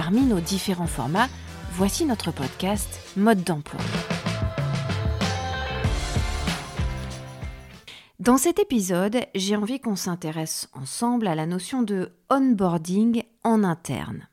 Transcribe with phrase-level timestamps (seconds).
[0.00, 1.26] Parmi nos différents formats,
[1.72, 3.80] voici notre podcast Mode d'emploi.
[8.20, 14.28] Dans cet épisode, j'ai envie qu'on s'intéresse ensemble à la notion de onboarding en interne.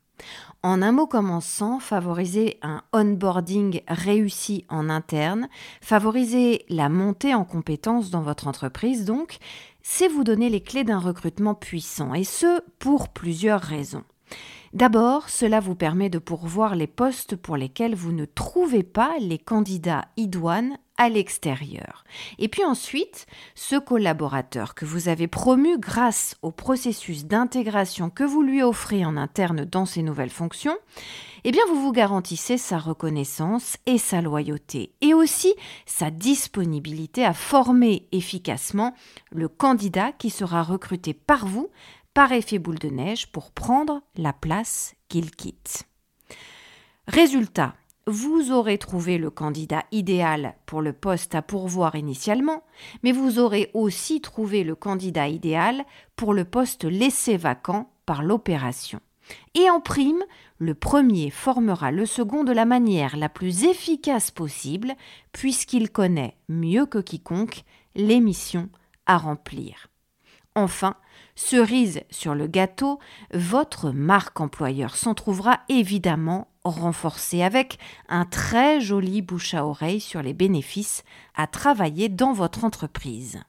[0.62, 5.48] En un mot commençant, favoriser un onboarding réussi en interne,
[5.80, 9.38] favoriser la montée en compétences dans votre entreprise donc,
[9.82, 14.04] c'est vous donner les clés d'un recrutement puissant, et ce pour plusieurs raisons.
[14.72, 19.38] D'abord, cela vous permet de pourvoir les postes pour lesquels vous ne trouvez pas les
[19.38, 22.04] candidats idoines à l'extérieur.
[22.38, 28.42] Et puis ensuite, ce collaborateur que vous avez promu grâce au processus d'intégration que vous
[28.42, 30.76] lui offrez en interne dans ses nouvelles fonctions,
[31.44, 37.34] eh bien vous vous garantissez sa reconnaissance et sa loyauté, et aussi sa disponibilité à
[37.34, 38.94] former efficacement
[39.30, 41.70] le candidat qui sera recruté par vous
[42.16, 45.82] par effet boule de neige pour prendre la place qu'il quitte.
[47.06, 47.74] Résultat,
[48.06, 52.62] vous aurez trouvé le candidat idéal pour le poste à pourvoir initialement,
[53.02, 55.84] mais vous aurez aussi trouvé le candidat idéal
[56.16, 59.00] pour le poste laissé vacant par l'opération.
[59.54, 60.24] Et en prime,
[60.56, 64.94] le premier formera le second de la manière la plus efficace possible,
[65.32, 67.62] puisqu'il connaît mieux que quiconque
[67.94, 68.70] les missions
[69.04, 69.88] à remplir.
[70.54, 70.96] Enfin,
[71.36, 72.98] cerise sur le gâteau,
[73.32, 77.78] votre marque employeur s'en trouvera évidemment renforcée avec
[78.08, 81.04] un très joli bouche à oreille sur les bénéfices
[81.36, 83.40] à travailler dans votre entreprise.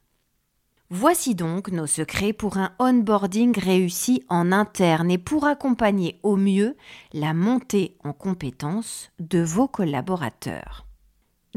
[0.90, 6.78] Voici donc nos secrets pour un onboarding réussi en interne et pour accompagner au mieux
[7.12, 10.87] la montée en compétences de vos collaborateurs.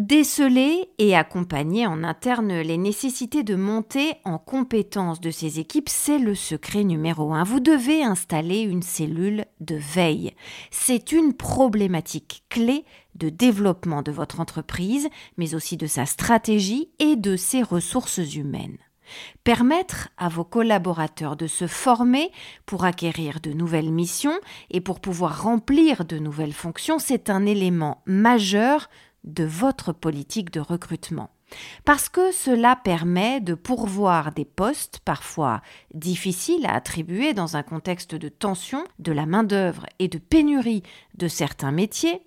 [0.01, 6.19] Déceler et accompagner en interne les nécessités de monter en compétence de ces équipes, c'est
[6.19, 7.45] le secret numéro un.
[7.45, 10.33] Vous devez installer une cellule de veille.
[10.71, 17.17] C'est une problématique clé de développement de votre entreprise, mais aussi de sa stratégie et
[17.17, 18.79] de ses ressources humaines.
[19.45, 22.31] Permettre à vos collaborateurs de se former
[22.65, 24.39] pour acquérir de nouvelles missions
[24.71, 28.89] et pour pouvoir remplir de nouvelles fonctions, c'est un élément majeur
[29.25, 31.31] de votre politique de recrutement.
[31.85, 35.63] Parce que cela permet de pourvoir des postes parfois
[35.95, 40.83] difficiles à attribuer dans un contexte de tension de la main-d'œuvre et de pénurie
[41.15, 42.23] de certains métiers,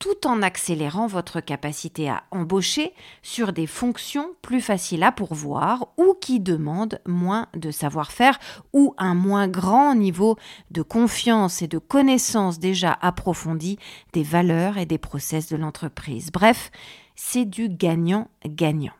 [0.00, 6.14] tout en accélérant votre capacité à embaucher sur des fonctions plus faciles à pourvoir ou
[6.20, 8.40] qui demandent moins de savoir-faire
[8.72, 10.36] ou un moins grand niveau
[10.70, 13.78] de confiance et de connaissance déjà approfondie
[14.14, 16.32] des valeurs et des process de l'entreprise.
[16.32, 16.72] Bref,
[17.14, 18.94] c'est du gagnant-gagnant.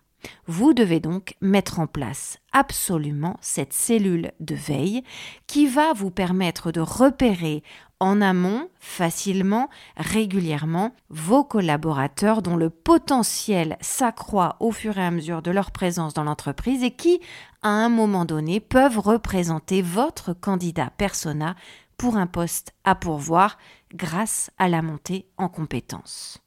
[0.47, 5.03] Vous devez donc mettre en place absolument cette cellule de veille
[5.47, 7.63] qui va vous permettre de repérer
[8.01, 15.43] en amont, facilement, régulièrement, vos collaborateurs dont le potentiel s'accroît au fur et à mesure
[15.43, 17.21] de leur présence dans l'entreprise et qui,
[17.63, 21.55] à un moment donné, peuvent représenter votre candidat persona
[21.99, 23.59] pour un poste à pourvoir
[23.95, 26.39] grâce à la montée en compétences.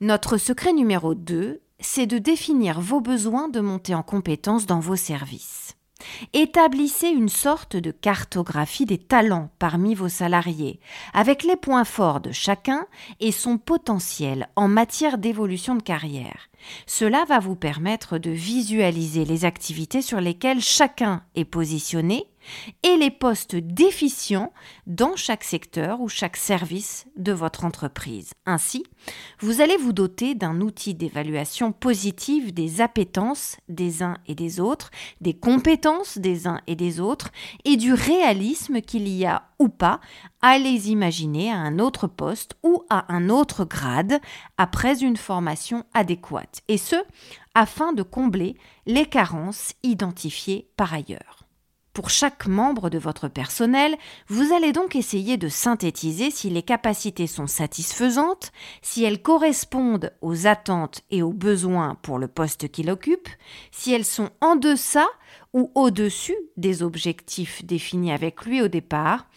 [0.00, 4.96] Notre secret numéro 2, c'est de définir vos besoins de montée en compétences dans vos
[4.96, 5.76] services.
[6.32, 10.80] Établissez une sorte de cartographie des talents parmi vos salariés,
[11.12, 12.86] avec les points forts de chacun
[13.20, 16.48] et son potentiel en matière d'évolution de carrière.
[16.86, 22.26] Cela va vous permettre de visualiser les activités sur lesquelles chacun est positionné
[22.82, 24.52] et les postes déficients
[24.86, 28.32] dans chaque secteur ou chaque service de votre entreprise.
[28.46, 28.84] Ainsi,
[29.40, 34.90] vous allez vous doter d'un outil d'évaluation positive des appétences des uns et des autres,
[35.20, 37.30] des compétences des uns et des autres
[37.64, 40.00] et du réalisme qu'il y a ou pas
[40.42, 44.20] à les imaginer à un autre poste ou à un autre grade
[44.58, 46.60] après une formation adéquate.
[46.68, 46.96] Et ce,
[47.54, 48.56] afin de combler
[48.86, 51.43] les carences identifiées par ailleurs.
[51.94, 53.96] Pour chaque membre de votre personnel,
[54.26, 58.50] vous allez donc essayer de synthétiser si les capacités sont satisfaisantes,
[58.82, 63.28] si elles correspondent aux attentes et aux besoins pour le poste qu'il occupe,
[63.70, 65.06] si elles sont en deçà
[65.52, 69.28] ou au-dessus des objectifs définis avec lui au départ,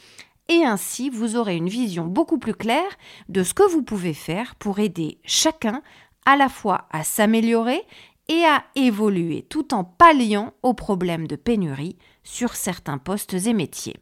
[0.50, 2.98] et ainsi vous aurez une vision beaucoup plus claire
[3.30, 5.83] de ce que vous pouvez faire pour aider chacun
[6.25, 7.83] à la fois à s'améliorer
[8.30, 13.95] et à évoluer tout en palliant aux problèmes de pénurie sur certains postes et métiers.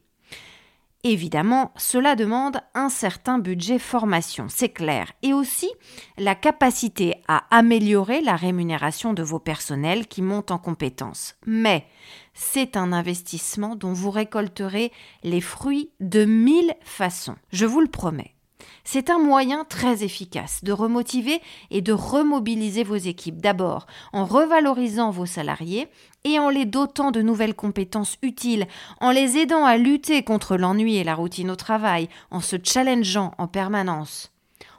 [1.04, 5.70] Évidemment, cela demande un certain budget formation, c'est clair, et aussi
[6.18, 11.36] la capacité à améliorer la rémunération de vos personnels qui montent en compétences.
[11.46, 11.86] Mais
[12.34, 14.90] c'est un investissement dont vous récolterez
[15.22, 18.35] les fruits de mille façons, je vous le promets.
[18.84, 21.40] C'est un moyen très efficace de remotiver
[21.70, 23.40] et de remobiliser vos équipes.
[23.40, 25.88] D'abord, en revalorisant vos salariés
[26.24, 28.66] et en les dotant de nouvelles compétences utiles,
[29.00, 33.32] en les aidant à lutter contre l'ennui et la routine au travail, en se challengeant
[33.38, 34.32] en permanence.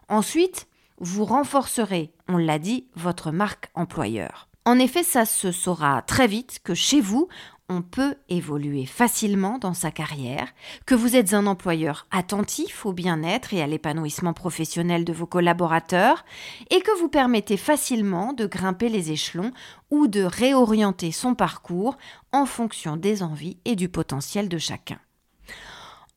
[0.09, 0.67] Ensuite,
[0.99, 4.47] vous renforcerez, on l'a dit, votre marque employeur.
[4.65, 7.29] En effet, ça se saura très vite que chez vous,
[7.69, 10.47] on peut évoluer facilement dans sa carrière,
[10.85, 16.23] que vous êtes un employeur attentif au bien-être et à l'épanouissement professionnel de vos collaborateurs,
[16.69, 19.51] et que vous permettez facilement de grimper les échelons
[19.91, 21.97] ou de réorienter son parcours
[22.31, 24.99] en fonction des envies et du potentiel de chacun.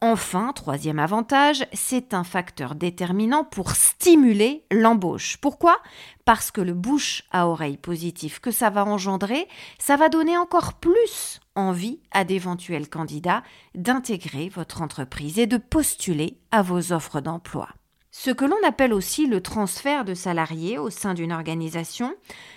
[0.02, 5.37] Enfin, troisième avantage, c'est un facteur déterminant pour stimuler l'embauche.
[5.37, 5.76] Pourquoi?
[6.25, 9.47] Parce que le bouche à oreille positif que ça va engendrer,
[9.79, 13.43] ça va donner encore plus envie à d'éventuels candidats
[13.75, 17.69] d'intégrer votre entreprise et de postuler à vos offres d'emploi.
[18.12, 22.14] Ce que l'on appelle aussi le transfert de salariés au sein d'une organisation,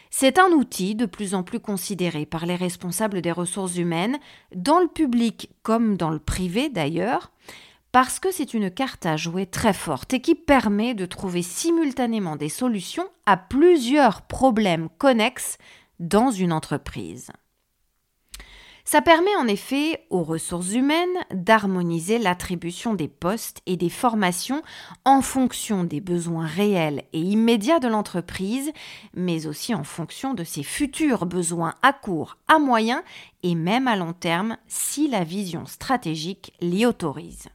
[0.10, 4.18] c'est un outil de plus en plus considéré par les responsables des ressources humaines,
[4.56, 7.32] dans le public comme dans le privé d'ailleurs,
[7.92, 12.36] parce que c'est une carte à jouer très forte et qui permet de trouver simultanément
[12.36, 15.60] des solutions à plusieurs problèmes connexes
[16.00, 17.32] dans une entreprise.
[18.94, 24.62] Ça permet en effet aux ressources humaines d'harmoniser l'attribution des postes et des formations
[25.04, 28.72] en fonction des besoins réels et immédiats de l'entreprise,
[29.16, 33.02] mais aussi en fonction de ses futurs besoins à court, à moyen
[33.42, 37.48] et même à long terme si la vision stratégique l'y autorise.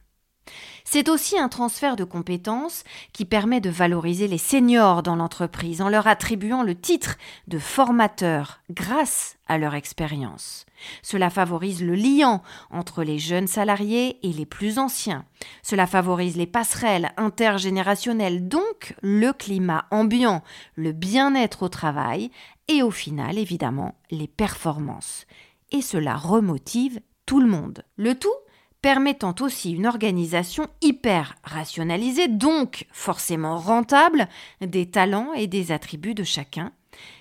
[0.83, 5.89] C'est aussi un transfert de compétences qui permet de valoriser les seniors dans l'entreprise en
[5.89, 7.17] leur attribuant le titre
[7.47, 10.65] de formateur grâce à leur expérience.
[11.03, 12.41] Cela favorise le lien
[12.71, 15.25] entre les jeunes salariés et les plus anciens.
[15.61, 20.43] Cela favorise les passerelles intergénérationnelles, donc le climat ambiant,
[20.75, 22.31] le bien-être au travail
[22.67, 25.25] et au final, évidemment, les performances.
[25.71, 27.83] Et cela remotive tout le monde.
[27.95, 28.33] Le tout
[28.81, 34.27] permettant aussi une organisation hyper rationalisée, donc forcément rentable,
[34.61, 36.71] des talents et des attributs de chacun.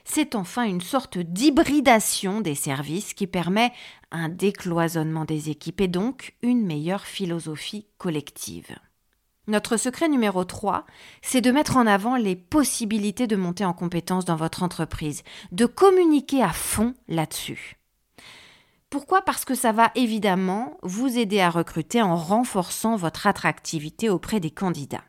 [0.05, 3.73] C'est enfin une sorte d'hybridation des services qui permet
[4.11, 8.77] un décloisonnement des équipes et donc une meilleure philosophie collective.
[9.47, 10.85] Notre secret numéro 3,
[11.23, 15.23] c'est de mettre en avant les possibilités de monter en compétences dans votre entreprise,
[15.53, 17.79] de communiquer à fond là-dessus.
[18.91, 19.21] Pourquoi?
[19.21, 24.51] Parce que ça va évidemment vous aider à recruter en renforçant votre attractivité auprès des
[24.51, 25.05] candidats.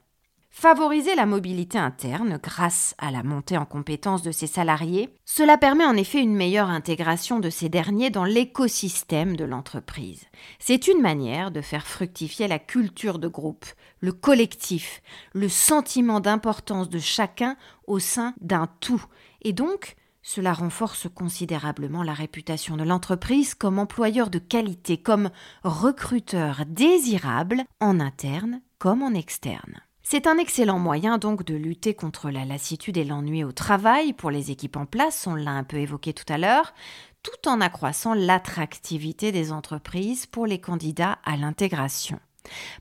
[0.51, 5.85] Favoriser la mobilité interne grâce à la montée en compétences de ses salariés, cela permet
[5.85, 10.25] en effet une meilleure intégration de ces derniers dans l'écosystème de l'entreprise.
[10.59, 13.65] C'est une manière de faire fructifier la culture de groupe,
[14.01, 15.01] le collectif,
[15.31, 17.55] le sentiment d'importance de chacun
[17.87, 19.05] au sein d'un tout,
[19.43, 25.29] et donc cela renforce considérablement la réputation de l'entreprise comme employeur de qualité, comme
[25.63, 29.81] recruteur désirable en interne comme en externe.
[30.01, 34.31] C'est un excellent moyen donc de lutter contre la lassitude et l'ennui au travail pour
[34.31, 36.73] les équipes en place, on l'a un peu évoqué tout à l'heure,
[37.21, 42.19] tout en accroissant l'attractivité des entreprises pour les candidats à l'intégration.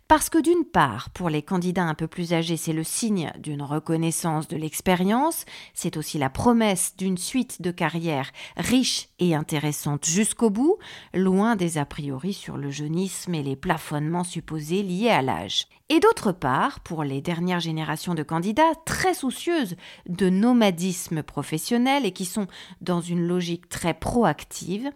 [0.06, 3.62] Parce que d'une part, pour les candidats un peu plus âgés, c'est le signe d'une
[3.62, 5.44] reconnaissance de l'expérience,
[5.74, 10.78] c'est aussi la promesse d'une suite de carrières riche et intéressante jusqu'au bout,
[11.14, 15.66] loin des a priori sur le jeunisme et les plafonnements supposés liés à l'âge.
[15.90, 22.12] Et d'autre part, pour les dernières générations de candidats très soucieuses de nomadisme professionnel et
[22.12, 22.46] qui sont
[22.82, 24.90] dans une logique très proactive,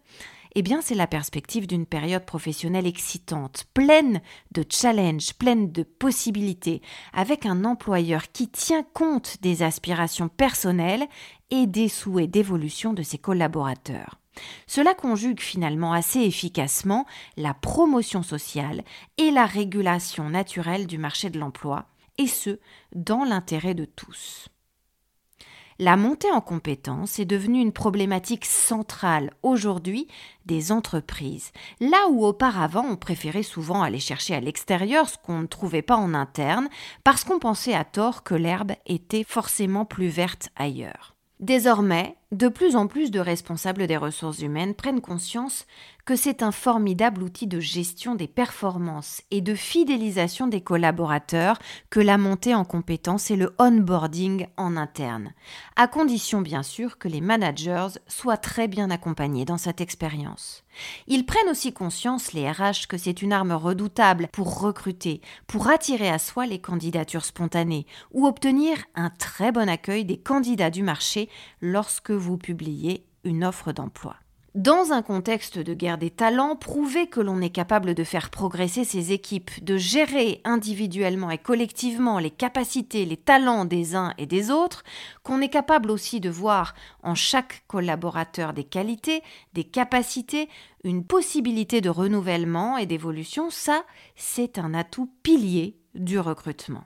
[0.55, 4.21] eh bien c'est la perspective d'une période professionnelle excitante, pleine
[4.53, 6.83] de challenges, pleine de possibilités,
[7.13, 11.07] avec un employeur qui tient compte des aspirations personnelles
[11.51, 14.19] et des souhaits d'évolution de ses collaborateurs.
[14.67, 17.07] Cela conjugue finalement assez efficacement
[17.37, 18.83] la promotion sociale
[19.19, 21.87] et la régulation naturelle du marché de l'emploi,
[22.19, 22.59] et ce,
[22.95, 24.49] dans l'intérêt de tous.
[25.85, 30.07] La montée en compétence est devenue une problématique centrale aujourd'hui
[30.47, 35.47] des entreprises, là où auparavant on préférait souvent aller chercher à l'extérieur ce qu'on ne
[35.47, 36.69] trouvait pas en interne,
[37.03, 41.17] parce qu'on pensait à tort que l'herbe était forcément plus verte ailleurs.
[41.41, 45.67] Désormais, de plus en plus de responsables des ressources humaines prennent conscience
[46.05, 51.59] que c'est un formidable outil de gestion des performances et de fidélisation des collaborateurs
[51.91, 55.33] que la montée en compétences et le onboarding en interne,
[55.77, 60.65] à condition bien sûr que les managers soient très bien accompagnés dans cette expérience.
[61.07, 66.09] Ils prennent aussi conscience, les RH, que c'est une arme redoutable pour recruter, pour attirer
[66.09, 71.29] à soi les candidatures spontanées ou obtenir un très bon accueil des candidats du marché
[71.61, 74.17] lorsque vous publiez une offre d'emploi.
[74.55, 78.85] Dans un contexte de guerre des talents, prouver que l'on est capable de faire progresser
[78.85, 84.51] ses équipes, de gérer individuellement et collectivement les capacités, les talents des uns et des
[84.51, 84.85] autres,
[85.23, 89.23] qu'on est capable aussi de voir en chaque collaborateur des qualités,
[89.55, 90.51] des capacités,
[90.85, 93.85] une possibilité de renouvellement et d'évolution, ça,
[94.17, 96.85] c'est un atout pilier du recrutement.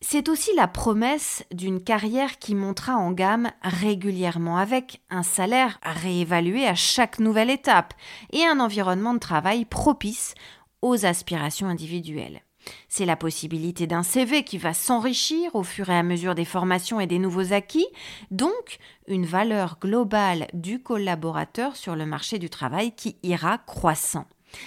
[0.00, 6.66] C'est aussi la promesse d'une carrière qui montera en gamme régulièrement avec un salaire réévalué
[6.66, 7.94] à chaque nouvelle étape
[8.32, 10.34] et un environnement de travail propice
[10.82, 12.42] aux aspirations individuelles.
[12.88, 17.00] C'est la possibilité d'un CV qui va s'enrichir au fur et à mesure des formations
[17.00, 17.86] et des nouveaux acquis,
[18.30, 18.78] donc
[19.08, 24.26] une valeur globale du collaborateur sur le marché du travail qui ira croissant.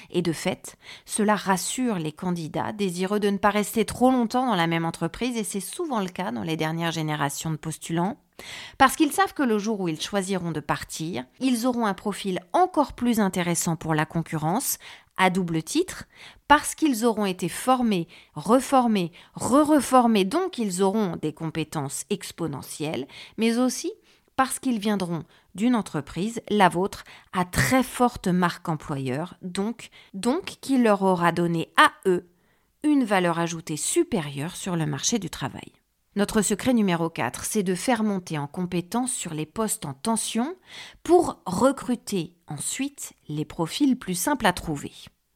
[0.10, 4.56] Et de fait, cela rassure les candidats désireux de ne pas rester trop longtemps dans
[4.56, 8.18] la même entreprise, et c'est souvent le cas dans les dernières générations de postulants,
[8.78, 12.40] parce qu'ils savent que le jour où ils choisiront de partir, ils auront un profil
[12.54, 14.78] encore plus intéressant pour la concurrence,
[15.18, 16.06] à double titre,
[16.48, 23.08] parce qu'ils auront été formés, reformés, re-reformés, donc ils auront des compétences exponentielles,
[23.38, 23.92] mais aussi
[24.42, 30.80] parce qu'ils viendront d'une entreprise, la vôtre, à très forte marque employeur, donc, donc qui
[30.80, 32.28] leur aura donné à eux
[32.82, 35.74] une valeur ajoutée supérieure sur le marché du travail.
[36.16, 40.56] Notre secret numéro 4, c'est de faire monter en compétence sur les postes en tension
[41.04, 44.92] pour recruter ensuite les profils plus simples à trouver.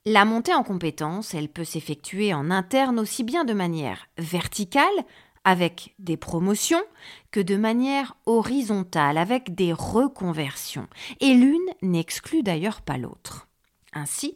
[0.08, 5.06] La montée en compétence, elle peut s'effectuer en interne aussi bien de manière verticale,
[5.46, 6.84] avec des promotions
[7.32, 10.88] que de manière horizontale avec des reconversions,
[11.22, 13.48] et l'une n'exclut d'ailleurs pas l'autre.
[13.94, 14.36] Ainsi,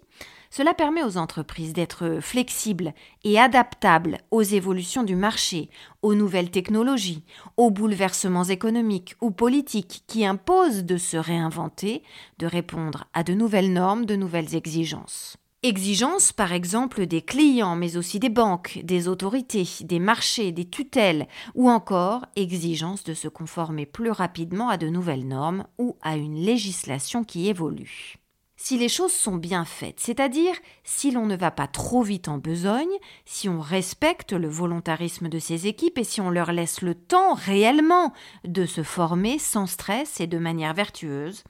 [0.51, 5.69] cela permet aux entreprises d'être flexibles et adaptables aux évolutions du marché,
[6.01, 7.23] aux nouvelles technologies,
[7.55, 12.03] aux bouleversements économiques ou politiques qui imposent de se réinventer,
[12.39, 15.38] de répondre à de nouvelles normes, de nouvelles exigences.
[15.61, 21.27] Exigences, par exemple, des clients, mais aussi des banques, des autorités, des marchés, des tutelles,
[21.53, 26.37] ou encore exigences de se conformer plus rapidement à de nouvelles normes ou à une
[26.37, 28.15] législation qui évolue.
[28.55, 32.37] Si les choses sont bien faites, c'est-à-dire si l'on ne va pas trop vite en
[32.37, 32.87] besogne,
[33.25, 37.33] si on respecte le volontarisme de ses équipes et si on leur laisse le temps
[37.33, 38.13] réellement
[38.45, 41.43] de se former sans stress et de manière vertueuse,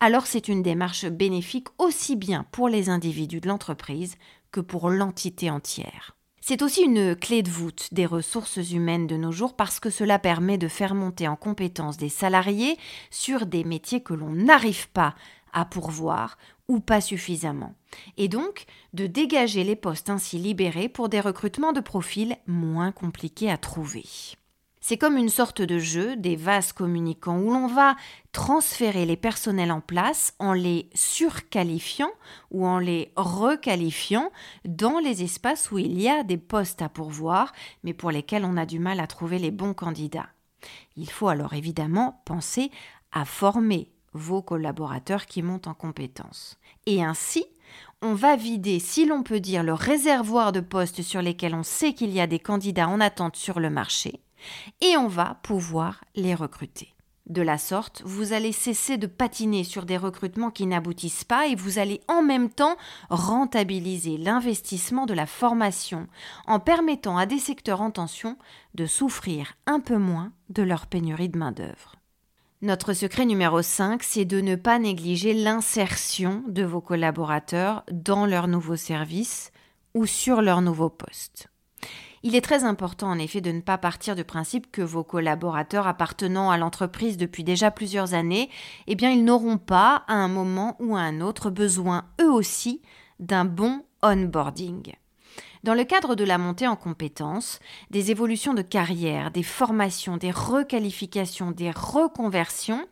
[0.00, 4.16] alors c'est une démarche bénéfique aussi bien pour les individus de l'entreprise
[4.52, 6.16] que pour l'entité entière.
[6.40, 10.20] C'est aussi une clé de voûte des ressources humaines de nos jours parce que cela
[10.20, 12.76] permet de faire monter en compétence des salariés
[13.10, 15.14] sur des métiers que l'on n'arrive pas
[15.52, 16.38] à pourvoir
[16.68, 17.74] ou pas suffisamment,
[18.16, 23.50] et donc de dégager les postes ainsi libérés pour des recrutements de profils moins compliqués
[23.50, 24.04] à trouver.
[24.88, 27.96] C'est comme une sorte de jeu des vases communicants où l'on va
[28.30, 32.12] transférer les personnels en place en les surqualifiant
[32.52, 34.30] ou en les requalifiant
[34.64, 37.52] dans les espaces où il y a des postes à pourvoir
[37.82, 40.28] mais pour lesquels on a du mal à trouver les bons candidats.
[40.96, 42.70] Il faut alors évidemment penser
[43.10, 46.60] à former vos collaborateurs qui montent en compétences.
[46.86, 47.44] Et ainsi,
[48.02, 51.92] on va vider, si l'on peut dire, le réservoir de postes sur lesquels on sait
[51.92, 54.20] qu'il y a des candidats en attente sur le marché
[54.80, 56.96] et on va pouvoir les recruter.
[57.26, 61.56] De la sorte, vous allez cesser de patiner sur des recrutements qui n'aboutissent pas et
[61.56, 62.76] vous allez en même temps
[63.10, 66.06] rentabiliser l'investissement de la formation
[66.46, 68.36] en permettant à des secteurs en tension
[68.74, 71.96] de souffrir un peu moins de leur pénurie de main-d'œuvre.
[72.62, 78.46] Notre secret numéro 5, c'est de ne pas négliger l'insertion de vos collaborateurs dans leur
[78.46, 79.50] nouveau service
[79.94, 81.48] ou sur leur nouveau poste.
[82.22, 85.86] Il est très important en effet de ne pas partir du principe que vos collaborateurs
[85.86, 88.50] appartenant à l'entreprise depuis déjà plusieurs années,
[88.86, 92.82] eh ils n'auront pas à un moment ou à un autre besoin eux aussi
[93.20, 94.92] d'un bon onboarding.
[95.62, 97.58] Dans le cadre de la montée en compétences,
[97.90, 102.86] des évolutions de carrière, des formations, des requalifications, des reconversions,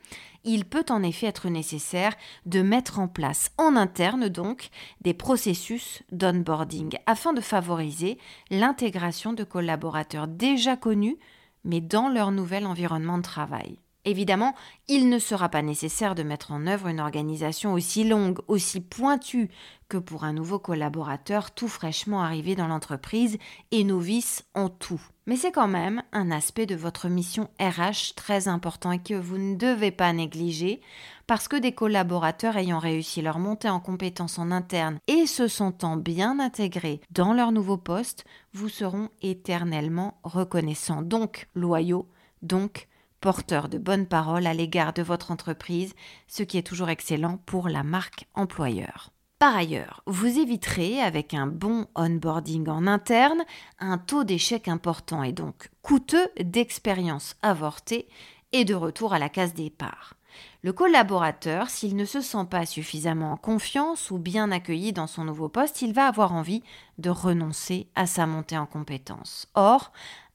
[0.45, 2.15] il peut en effet être nécessaire
[2.47, 4.69] de mettre en place en interne donc
[5.01, 8.19] des processus d'onboarding afin de favoriser
[8.51, 11.19] l'intégration de collaborateurs déjà connus
[11.65, 13.79] mais dans leur nouvel environnement de travail.
[14.05, 14.55] Évidemment,
[14.89, 19.51] il ne sera pas nécessaire de mettre en œuvre une organisation aussi longue, aussi pointue
[19.89, 23.39] que pour un nouveau collaborateur tout fraîchement arrivé dans l'entreprise
[23.71, 25.01] et novice en tout.
[25.27, 29.39] Mais c'est quand même un aspect de votre mission RH très important et que vous
[29.39, 30.83] ne devez pas négliger
[31.27, 35.97] parce que des collaborateurs ayant réussi leur montée en compétences en interne et se sentant
[35.97, 42.07] bien intégrés dans leur nouveau poste vous seront éternellement reconnaissants, donc loyaux,
[42.43, 42.89] donc
[43.25, 45.95] porteur de bonnes paroles à l'égard de votre entreprise,
[46.29, 49.13] ce qui est toujours excellent pour la marque employeur.
[49.39, 53.43] Par ailleurs, vous éviterez avec un bon onboarding en interne
[53.79, 58.09] un taux d'échec important et donc coûteux d'expérience avortée
[58.53, 60.17] et de retour à la case départ.
[60.63, 65.25] Le collaborateur, s'il ne se sent pas suffisamment en confiance ou bien accueilli dans son
[65.25, 66.63] nouveau poste, il va avoir envie
[66.99, 69.49] de renoncer à sa montée en compétences.
[69.55, 69.93] Or,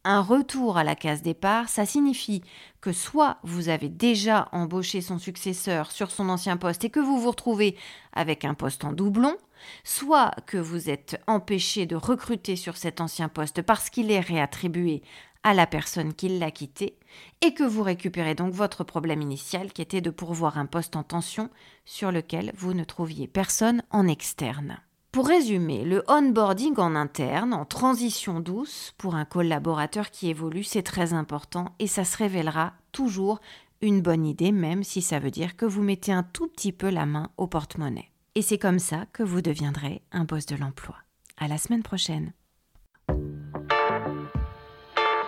[0.09, 2.41] un retour à la case départ, ça signifie
[2.81, 7.19] que soit vous avez déjà embauché son successeur sur son ancien poste et que vous
[7.19, 7.75] vous retrouvez
[8.11, 9.37] avec un poste en doublon,
[9.83, 15.03] soit que vous êtes empêché de recruter sur cet ancien poste parce qu'il est réattribué
[15.43, 16.97] à la personne qui l'a quitté,
[17.41, 21.03] et que vous récupérez donc votre problème initial qui était de pourvoir un poste en
[21.03, 21.51] tension
[21.85, 24.79] sur lequel vous ne trouviez personne en externe.
[25.11, 30.83] Pour résumer, le onboarding en interne, en transition douce, pour un collaborateur qui évolue, c'est
[30.83, 33.41] très important et ça se révélera toujours
[33.81, 36.91] une bonne idée, même si ça veut dire que vous mettez un tout petit peu
[36.91, 38.11] la main au porte-monnaie.
[38.35, 40.95] Et c'est comme ça que vous deviendrez un boss de l'emploi.
[41.37, 42.31] À la semaine prochaine.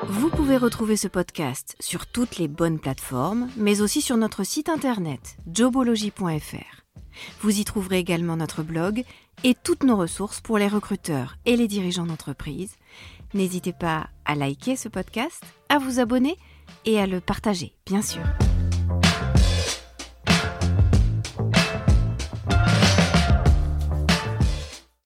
[0.03, 4.69] Vous pouvez retrouver ce podcast sur toutes les bonnes plateformes, mais aussi sur notre site
[4.69, 6.81] internet jobology.fr.
[7.41, 9.03] Vous y trouverez également notre blog
[9.43, 12.75] et toutes nos ressources pour les recruteurs et les dirigeants d'entreprise.
[13.33, 16.37] N'hésitez pas à liker ce podcast, à vous abonner
[16.85, 18.23] et à le partager, bien sûr.